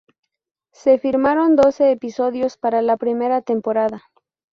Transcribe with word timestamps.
Se 0.71 0.97
firmaron 0.97 1.55
doce 1.55 1.91
episodios 1.91 2.57
para 2.57 2.81
la 2.81 2.97
primera 2.97 3.43
temporada. 3.43 4.01